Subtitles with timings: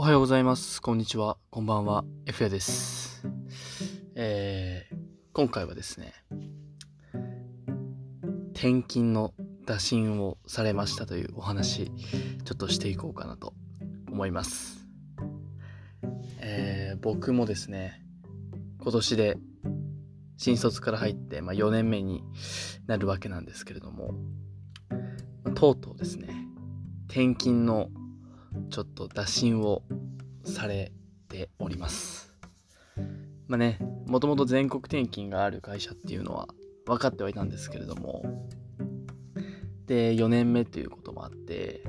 [0.00, 0.80] おはようございます。
[0.80, 1.38] こんにちは。
[1.50, 2.04] こんばんは。
[2.24, 3.20] F やです。
[4.14, 4.96] えー、
[5.32, 6.14] 今回はですね、
[8.54, 9.34] 転勤の
[9.66, 13.54] 打診をされましたというお話、ちょっとしていこうかなと
[14.08, 14.86] 思います。
[16.38, 18.00] えー、僕もですね、
[18.80, 19.36] 今年で
[20.36, 22.22] 新卒から入って、まあ、4年目に
[22.86, 24.14] なるわけなんですけれども、
[25.56, 26.28] とうとうですね、
[27.08, 27.88] 転勤の
[28.70, 29.82] ちょっと打診を
[30.44, 30.92] され
[31.28, 32.34] ております。
[33.46, 36.48] まあね、もともと全国転勤がある会社っていうのは
[36.86, 38.46] 分かってはいたんですけれども、
[39.86, 41.82] で、4年目ということもあって、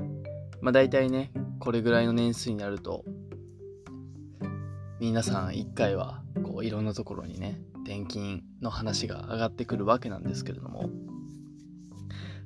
[0.60, 3.04] まあ大体ね、これぐらいの年数になると、
[5.00, 10.90] 皆さん1回はこういろんなところにね、転勤の話が上がってくるわけなんですけれども、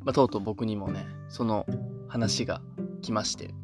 [0.05, 1.67] まあとうとう僕にもね、その
[2.09, 2.61] 話が
[3.03, 3.55] 来まして、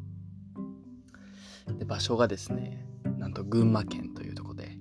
[1.77, 2.85] で場所がですね
[3.17, 4.77] なんと群馬県というとこで、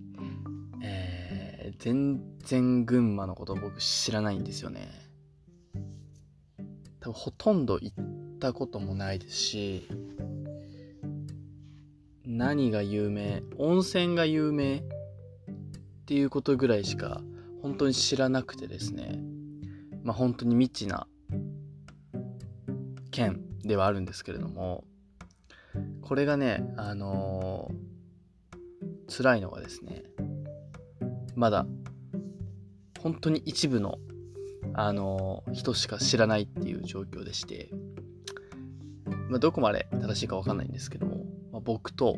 [0.83, 4.89] えー全然群馬のこと僕知らないんですよね。
[7.01, 9.89] 多分ほとんど行ったこともないですし
[12.27, 14.83] 何が有名温泉が有名っ
[16.05, 17.23] ていうことぐらいしか
[17.63, 19.19] 本当に知らなくてですね。
[20.03, 21.07] まあ本当に未知な
[23.11, 24.85] 県ではあるんですけれども
[26.03, 27.91] これがね、あのー
[29.13, 30.05] 辛いのがですね、
[31.35, 31.67] まだ、
[33.01, 33.99] 本当に一部の、
[34.75, 37.71] あのー人しか知らないっていう状況でして、
[39.29, 42.17] まあ、どこまで正しいかわかんないんですけども、まあ、僕と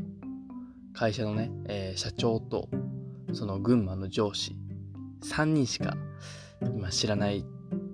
[0.93, 2.69] 会社のね、えー社長と、
[3.33, 4.57] その群馬の上司、
[5.23, 5.97] 3人しか
[6.75, 7.45] 今知らない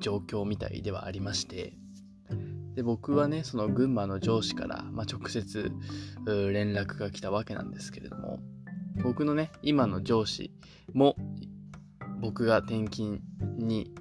[0.00, 1.74] 状況みたいではありまして、
[2.78, 5.72] で僕はねその群馬の上司から、まあ、直接
[6.24, 8.38] 連絡が来たわけなんですけれども
[9.02, 10.52] 僕のね今の上司
[10.92, 11.16] も
[12.20, 13.18] 僕が転勤
[13.56, 13.92] に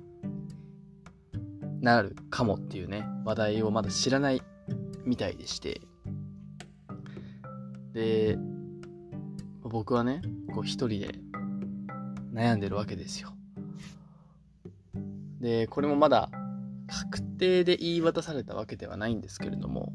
[1.81, 4.43] なるかもっていうね話題をまだ知らない
[5.05, 5.81] みたいでして
[7.93, 8.37] で
[9.63, 10.21] 僕はね
[10.53, 11.15] こう一人で
[12.31, 13.33] 悩んでるわけですよ。
[15.41, 16.29] でこれもまだ
[16.87, 19.93] 確定で言い渡されたわけではないんですけれども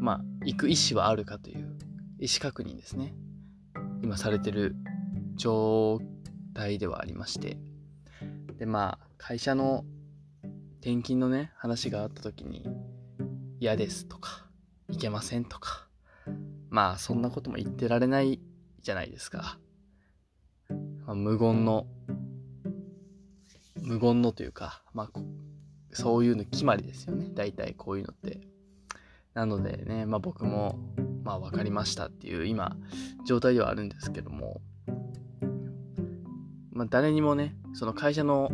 [0.00, 1.76] まあ行く意思はあるかという
[2.18, 3.14] 意思確認ですね。
[4.02, 4.76] 今されてる
[5.34, 6.00] 状
[6.54, 7.58] 態ではありまして。
[8.58, 9.84] でまあ会社の
[10.80, 12.64] 転勤のね話があった時に
[13.60, 14.46] 嫌ですとか
[14.88, 15.88] いけませんとか
[16.70, 18.40] まあそんなことも言ってられない
[18.82, 19.58] じゃないですか、
[21.04, 21.86] まあ無言の
[23.82, 25.20] 無言のというかまあ
[25.96, 27.30] そういうの決まりですよね。
[27.34, 28.40] 大体こういうのって。
[29.32, 30.78] なのでね、まあ僕も、
[31.24, 32.76] まあ分かりましたっていう今、
[33.26, 34.60] 状態ではあるんですけども、
[36.72, 38.50] まあ誰にもね、その会社の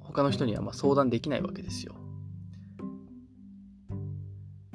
[0.00, 1.96] 他の人にはま相談できないわけですよ。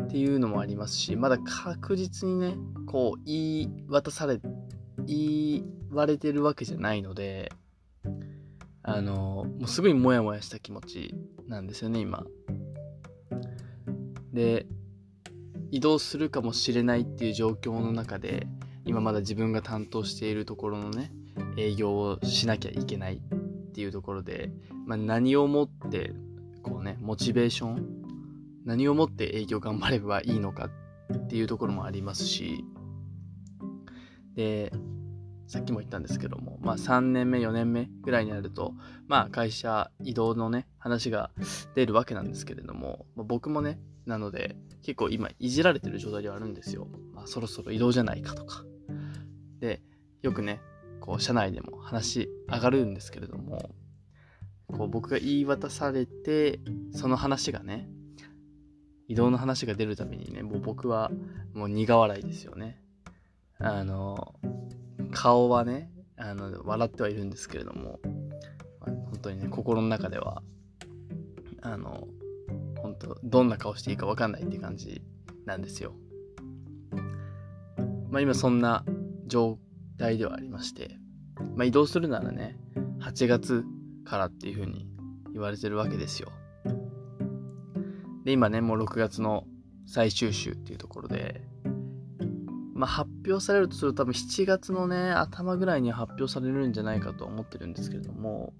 [0.04, 2.56] っていうのもありますし、まだ確実にね、
[2.86, 4.42] こう言い渡され、
[5.06, 7.52] 言われてるわけじゃないので、
[8.84, 11.14] あのもうすごいモヤモヤした気持ち
[11.50, 12.26] なんですよね今。
[14.32, 14.68] で
[15.72, 18.48] 移動するかもしれないっていう状況の中で
[18.86, 21.12] 今まだ自分が担当しているところのね
[21.58, 24.52] 営業をしなきゃいけないっていうところで、
[24.86, 26.14] まあ、何をもって
[26.64, 28.00] こうねモチベーション
[28.66, 30.70] 何をもって営業頑張ればいいのか
[31.14, 32.64] っていうところもありますし
[34.36, 34.72] で
[35.50, 38.76] さっきも言ったんですけども、まあ3年目、4年目ぐらいになると、
[39.08, 41.32] まあ会社移動のね、話が
[41.74, 46.88] 出るわけなんですけれども、まあ、僕もね、なので結構今いじられてる状態ではあるんですよ。
[47.16, 48.64] まあそろそろ移動じゃないかとか。
[49.60, 49.82] で、
[50.22, 50.62] よくね、
[51.02, 53.72] こう社内でも話上がるんですけれども、
[54.68, 56.60] こう僕が言い渡されて、
[56.92, 57.90] その話がね、
[59.08, 61.10] 移動の話が出るためにね、もう僕は
[61.56, 62.80] もう苦笑いですよね。
[63.58, 64.36] あの、
[65.12, 68.00] 顔はねあの笑ってはいるんですけれども、
[68.82, 70.44] 本当にね心の中では
[71.62, 72.08] あの
[72.82, 75.02] 本当どんな顔していいか分かんないって感じ
[75.46, 75.94] なんですよ。
[78.10, 78.84] まあ今そんな
[79.28, 79.60] 状
[79.98, 80.98] 態ではありまして、
[81.56, 82.58] まあ、移動するならね
[83.02, 83.64] 8月
[84.04, 84.88] からっていう風に
[85.34, 86.32] 言われてるわけですよ。
[88.26, 89.46] で今ねもう6月の
[89.86, 91.42] 最終週っていうところで
[92.80, 98.54] まあ、発表されるとすると多分7月のね、頭ぐらいに発表されるんじゃないかと思ってるんですけれども、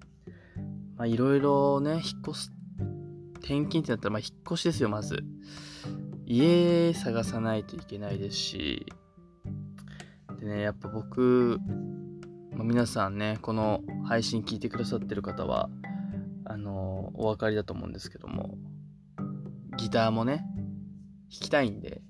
[1.06, 2.52] いろいろね、引っ越す、
[3.38, 5.24] 転勤ってなったら、まあ、引っ越しですよ、まず。
[6.26, 8.84] 家探さないといけないですし、
[10.38, 11.58] でね、やっぱ僕、
[12.52, 15.70] まあ、皆さんね、この配信聞いてくださってる方は、
[16.44, 18.58] あのお分かりだと思うんですけども、
[19.78, 20.44] ギターもね、
[21.30, 22.02] 弾きたいんで、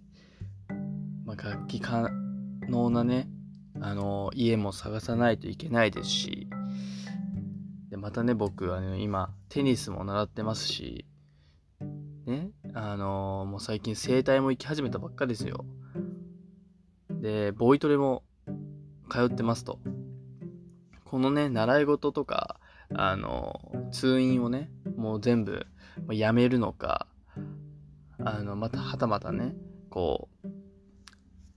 [1.31, 2.11] まあ、楽器可
[2.69, 3.29] 能なね、
[3.81, 6.49] あの家も探さないといけないですし、
[7.89, 11.07] でまたね、僕はね、今、テニスも習ってますし、
[12.27, 15.65] ね、あのもう最近整体も行き始めたばっかですよ。
[17.09, 18.25] で、ボイトレも
[19.09, 19.79] 通ってますと。
[21.05, 22.59] このね、習い事とか、
[22.93, 23.61] あの、
[23.93, 25.65] 通院をね、もう全部
[26.11, 27.07] やめるのか、
[28.19, 29.55] あの、また、はたまたね、
[29.91, 30.49] こう、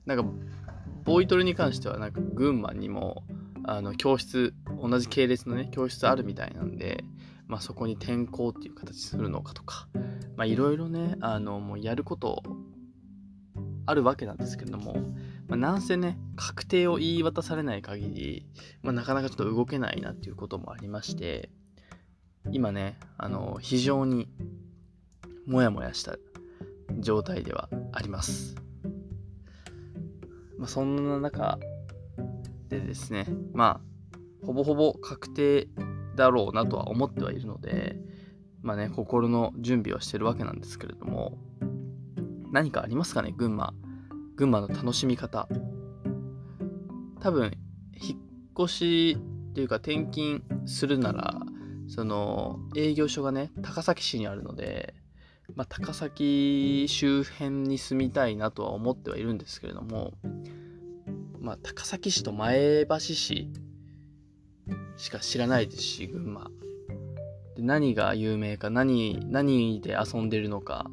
[0.06, 0.26] なんか、
[1.04, 3.24] ボイトレに関しては、なんか、群馬にも、
[3.64, 7.04] あの、教室、同じ系列のね、教室あるみたいなんで、
[7.48, 9.88] まあ、そこに転校っていう形するのかとか、
[10.46, 12.44] いろいろね、あの、もうやること
[13.86, 14.96] あるわけなんですけれども、
[15.48, 18.48] まあ、なんせね、確定を言い渡されない限り、
[18.82, 21.50] まあ、なかなかちょっと動けないなっていうこともありまして、
[22.52, 24.28] 今ね、あの、非常に
[25.46, 26.18] もやもやした
[27.00, 28.63] 状態ではあります。
[30.64, 31.60] まあ、そんな中
[32.70, 33.82] でですね、ま
[34.42, 35.68] あ、ほぼほぼ確定
[36.16, 37.98] だろうなとは思ってはいるので、
[38.62, 41.38] まあね、心の準備をしてるわけなんですけれども、
[42.54, 43.74] 何かありますかね、群馬。
[44.38, 45.50] 群馬の楽しみ方。
[47.20, 47.52] 多分、
[48.02, 48.20] 引っ
[48.58, 49.18] 越し
[49.50, 51.42] っていうか転勤するなら、
[51.90, 54.94] その営業所がね、高崎市にあるので、
[55.56, 60.14] まあ、高崎周辺に住みたいなとは思ってはいるんですけれども、
[61.40, 63.50] まあ、高崎市と前橋市
[64.98, 66.50] しか知らないですし、群馬。
[67.56, 70.90] で何が有名か、何、何で遊んでるのか、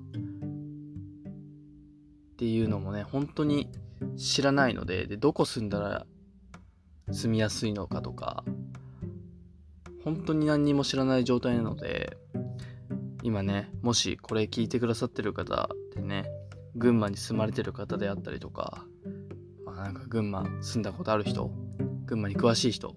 [2.32, 3.70] っていうのもね、本当に
[4.16, 6.06] 知らないので、で、どこ住んだら
[7.10, 8.44] 住みやすいのかとか、
[10.04, 12.16] 本当に何にも知らない状態なので、
[13.22, 16.26] 今ね、もしこれ聞いてくださってる方でね、
[16.74, 18.84] 群馬に住まれてる方であったりとか、
[19.66, 21.50] まあ、なんか群馬住んだことある人、
[22.06, 22.96] 群馬に詳しい人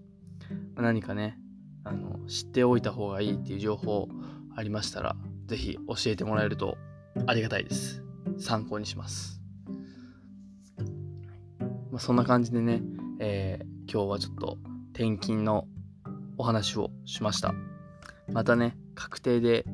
[0.75, 1.37] ま、何かね、
[1.83, 4.07] あの、知っておいた方がいいっていう情報
[4.55, 5.15] ありましたら、
[5.47, 6.77] ぜひ教えてもらえると
[7.27, 8.03] ありがたいです。
[8.37, 9.41] 参考にします。
[11.91, 12.81] まあ、そんな感じでね、
[13.19, 14.57] えー、今日はちょっと
[14.93, 15.67] 転勤の
[16.37, 17.53] お話をしました。
[18.31, 19.65] またね、確定で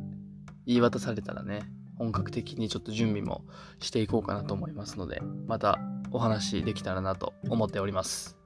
[0.70, 1.64] 言い渡されたらね、
[1.98, 3.44] 本格的にちょっと準備も
[3.80, 5.80] していこうかなと思いますので、また
[6.12, 8.38] お話できたらなと思っております。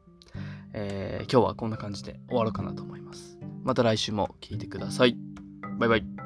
[0.72, 3.38] えー、今日はこんな感じで終わろうかなと思います。
[3.64, 5.18] また来週も聴いてください。
[5.78, 6.23] バイバイ。